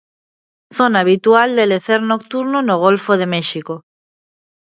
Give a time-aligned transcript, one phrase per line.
[0.77, 3.83] Zona habitual de lecer nocturno no golfo de México.